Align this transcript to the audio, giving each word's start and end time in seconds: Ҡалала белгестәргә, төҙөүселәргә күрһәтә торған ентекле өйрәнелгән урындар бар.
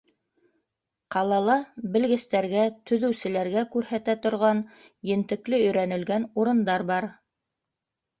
Ҡалала 1.15 1.57
белгестәргә, 1.97 2.63
төҙөүселәргә 2.91 3.63
күрһәтә 3.75 4.15
торған 4.23 4.63
ентекле 5.11 5.61
өйрәнелгән 5.67 6.27
урындар 6.45 6.87
бар. 6.93 7.09